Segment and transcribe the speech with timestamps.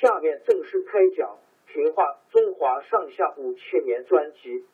[0.00, 1.38] 下面正式开讲
[1.72, 4.64] 《平话中华上下五千年》专辑。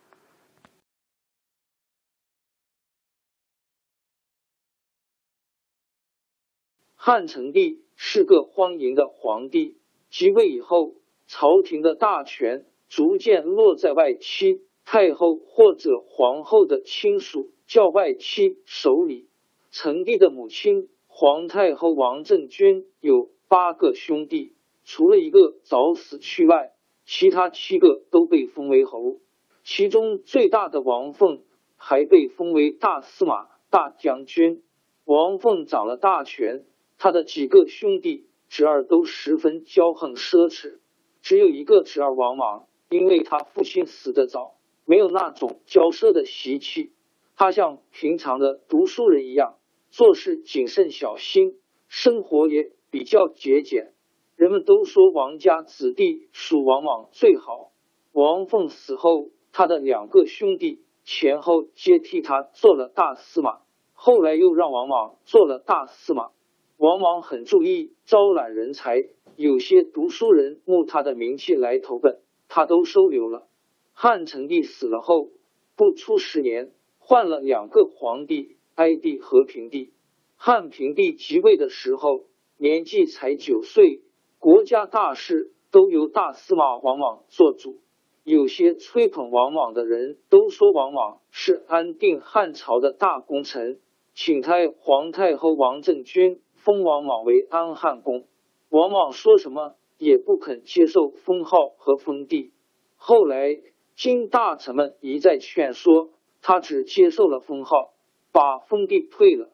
[6.96, 9.76] 汉成帝是个荒淫的皇帝，
[10.08, 10.94] 即位以后，
[11.26, 19.28] 朝廷的大权逐渐落在外戚、太后或者皇后的亲属叫外戚手里。
[19.70, 20.88] 成帝的母亲。
[21.12, 24.54] 皇太后王政君有八个兄弟，
[24.92, 26.72] 除了一个早死去外，
[27.04, 29.20] 其他七个都被封为侯。
[29.62, 31.44] 其中最大的王凤
[31.76, 34.64] 还被封为大司马、大将军。
[35.04, 36.64] 王凤掌了大权，
[36.98, 40.80] 他的几个兄弟侄儿都十分骄横奢侈，
[41.22, 44.56] 只有一个侄儿王莽，因为他父亲死得早，
[44.86, 46.90] 没有那种骄奢的习气，
[47.36, 49.54] 他像平常的读书人一样。
[49.92, 53.92] 做事谨慎小心，生活也比较节俭。
[54.40, 57.72] 人们都说王家子弟属王莽最好。
[58.10, 63.60] 王凤死后，他的两个兄弟前后接替他做了大司马，
[63.92, 66.30] 后来又让王莽做了大司马。
[66.78, 73.46] 王莽很注意招揽人才，有些读书人慕他的名气来投奔，他都收留了。
[73.92, 75.28] 汉成帝死了后，
[75.76, 78.56] 不出十年，换了两个皇帝。
[78.74, 79.92] 哀帝和平帝，
[80.36, 82.24] 汉平帝即位的时候
[82.56, 84.00] 年纪才九岁，
[84.40, 87.82] 国家大事都由大司马王莽做主。
[88.24, 93.80] 有些吹捧王莽的人都说王莽是安定汉朝的大功臣，
[94.14, 98.24] 请太皇太后王政君封王莽为安汉公。
[98.70, 102.54] 王莽说什么也不肯接受封号和封地。
[102.96, 103.60] 后来
[103.94, 106.08] 经大臣们一再劝说，
[106.40, 107.92] 他只接受了封号。
[108.32, 109.50] 把封地退了。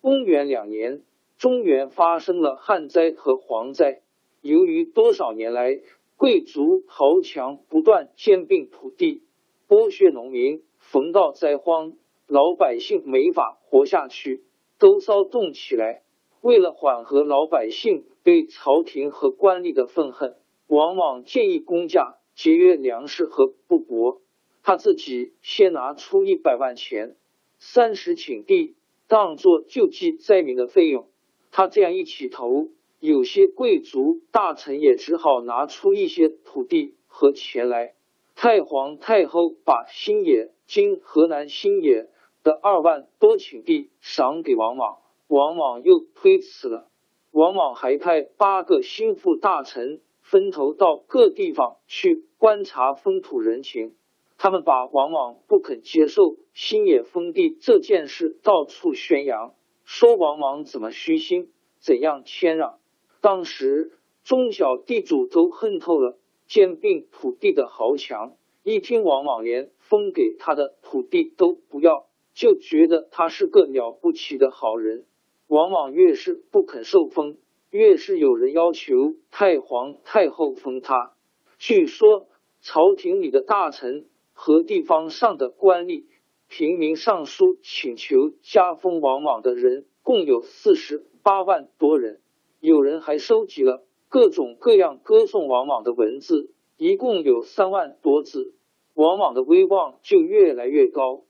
[0.00, 1.02] 公元两年，
[1.38, 4.02] 中原发生了旱灾和蝗灾。
[4.40, 5.80] 由于多少年来
[6.16, 9.22] 贵族豪强不断兼并土地，
[9.68, 11.92] 剥削农民，逢到灾荒，
[12.26, 14.44] 老百姓没法活下去，
[14.78, 16.02] 都骚动起来。
[16.40, 24.20] 为了缓和老百姓对朝廷和官吏的愤恨，往往建议公家节约粮食和布帛。
[24.62, 27.16] 他自己先拿出一百万钱。
[27.60, 28.76] 三十顷地
[29.08, 31.08] 当做救济灾民的费用，
[31.50, 32.68] 他这样一起头，
[33.00, 37.94] 有些贵族大臣也只好拿出一些土地和钱来。
[38.34, 42.08] 太皇太后把新野（今河南新野）
[42.42, 46.88] 的二万多顷地赏给王莽，王莽又推辞了。
[47.30, 53.94] 王莽还派八个心腹大臣分头到各地方去观察风土人情。
[54.38, 62.78] 他们把王莽不肯接受新野封地这件事到处宣扬，说王莽怎么虚心，怎样谦让。
[63.20, 63.92] 当时
[64.24, 75.04] 中小地主都恨透了兼并土地的豪强，一听王莽连封给他的土地都不要，就觉得他是个了不起的好人。
[75.46, 77.36] 王莽越是不肯受封，
[77.70, 81.14] 越是有人要求太皇太后封他。
[81.58, 82.26] 据说
[82.60, 84.06] 朝廷里的大臣。
[84.40, 86.04] 和地方上的官吏、
[86.46, 92.20] 平民上书请求加封王莽的人共有四十八万多人，
[92.60, 98.52] 有人还收集了各种各样歌颂王莽的文字，一共有三万多字。
[98.94, 101.22] 王莽的威望就越来越高，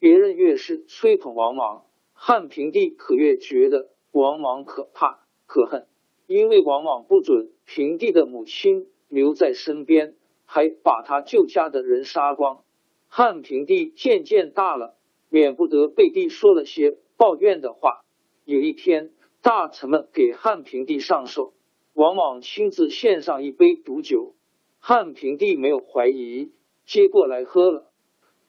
[0.00, 1.84] 别人越是吹捧王莽，
[2.14, 5.86] 汉平帝可越觉得王莽可怕可恨。
[6.26, 12.64] 因为王莽不准平帝的母亲留在身边，还把他救家的人杀光。
[13.06, 14.96] 汉平帝渐渐大了，
[15.28, 18.04] 免不得背地说了些抱怨的话。
[18.44, 19.12] 有一天，
[19.42, 21.52] 大臣们给汉平帝上寿。
[21.94, 24.36] 王莽亲自献上一杯毒酒，
[24.78, 26.52] 汉平帝没有怀疑，
[26.86, 27.90] 接过来喝了。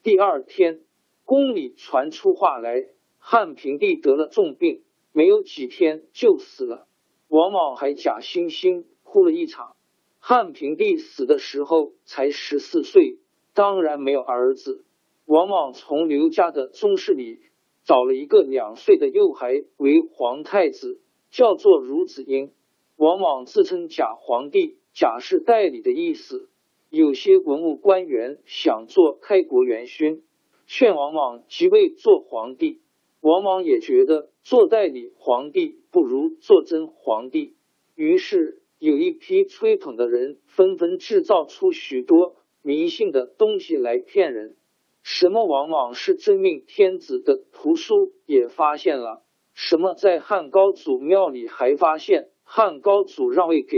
[0.04, 0.82] 第二天，
[1.24, 2.86] 宫里传出话来，
[3.18, 6.86] 汉平帝得了重病，没有几天就死了。
[7.26, 9.74] 王莽还假惺惺哭了一场。
[10.20, 13.18] 汉平帝死的时候才十四岁，
[13.52, 14.84] 当然没有儿子。
[15.24, 17.40] 王莽从刘家的宗室里
[17.84, 21.00] 找了一个两岁的幼孩为皇太子，
[21.30, 22.50] 叫做孺子婴。
[22.96, 26.48] 王莽自称假皇帝，假是代理的意思。
[26.88, 30.22] 有些文武官员想做开国元勋，
[30.66, 32.80] 劝王莽即位做皇帝。
[33.20, 37.54] 王莽也觉得做代理皇帝不如做真皇帝，
[37.94, 44.56] 于是有一批吹捧的人纷纷制造出许多迷信的东西来骗人。
[45.06, 49.22] 什么王莽是真命天子的图书也发现了，
[49.52, 52.30] 什么在汉高祖庙里还发现。
[52.42, 53.76] 汉高祖让位给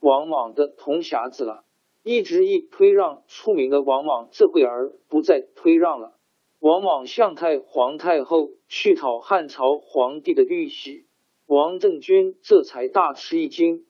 [0.00, 1.64] 王莽的铜匣子了，
[2.02, 6.18] 一直一推让出名的王莽，这会儿不再推让了。
[6.58, 11.06] 王莽向太皇太后去讨汉朝皇帝的玉玺，
[11.46, 13.86] 王政君这才大吃一惊，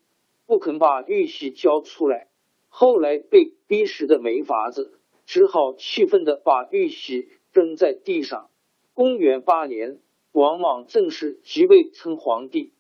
[0.47, 2.29] 不肯把玉玺交出来。
[2.69, 4.98] 后来被逼实的没法子，
[5.29, 8.49] 只好气愤的把玉玺扔在地上。
[8.95, 10.01] 公元八年，
[10.33, 12.73] 王莽正式即位称皇帝。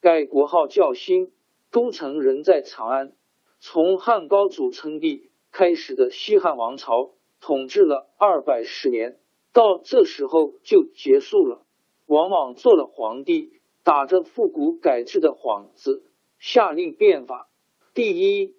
[0.00, 1.30] 改国号叫新，
[1.70, 3.12] 都城仍在长安。
[3.60, 9.20] 从汉高祖称帝开始的西汉王朝，统治了二百十年，
[9.52, 11.64] 到这时候就结束了。
[12.06, 16.02] 王莽做了皇帝，打着复古改制的幌子，
[16.40, 17.48] 下令变法：
[17.94, 18.56] 第一，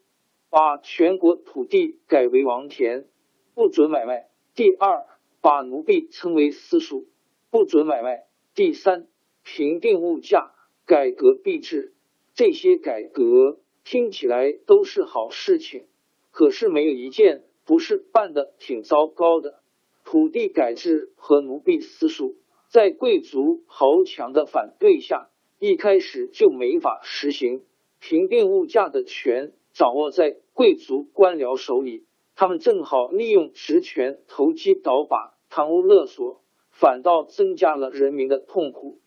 [0.49, 3.05] 把全国土地改为王田，
[3.53, 5.05] 不准买卖；第二，
[5.41, 7.07] 把奴婢称为私属，
[7.49, 9.07] 不准买卖；第三，
[9.43, 10.51] 平定物价。
[10.85, 11.93] 改革币制，
[12.33, 15.85] 这些改革听起来都是好事情，
[16.29, 19.61] 可是没有一件不是办的挺糟糕的。
[20.03, 22.35] 土地改制和奴婢私属，
[22.67, 27.63] 在贵族豪强的反对下，一开始就没法实行。
[28.01, 32.03] 平定物价的权掌握在贵族官僚手里，
[32.35, 36.41] 他们正好利用职权投机倒把、贪污勒索，
[36.71, 38.99] 反倒增加了人民的痛苦。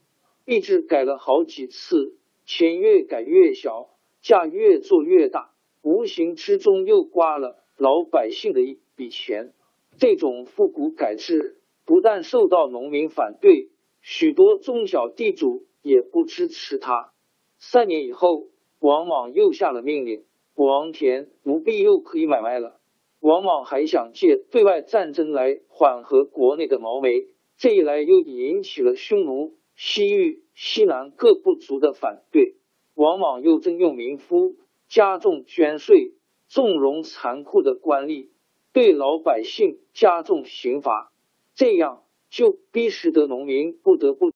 [0.44, 3.90] 币制改了好几次，钱越改越小，
[4.22, 5.50] 价越做越大，
[5.82, 9.52] 无形之中又刮了老百姓的一笔钱。
[9.98, 13.70] 这种复古改制不但受到农民反对，
[14.02, 17.12] 许多中小地主也不支持他。
[17.58, 18.46] 三年以后，
[18.78, 20.24] 王莽又下了命令，
[20.54, 22.78] 王田奴婢又可以买卖了。
[23.26, 27.26] 王莽还想借对外战争来缓和国内的毛霉，
[27.58, 29.54] 这一来又引起了匈奴。
[29.74, 32.54] 西域、西南各部族的反对，
[32.94, 34.54] 王莽又征用民夫，
[34.88, 36.12] 加重捐税，
[36.46, 38.28] 纵容残酷的官吏，
[38.72, 41.10] 对老百姓加重刑罚，
[41.56, 44.30] 这样就逼使得农民不得不。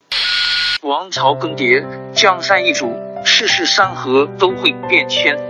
[0.83, 2.89] 王朝更迭，江山易主，
[3.25, 5.50] 世事山河都会变迁。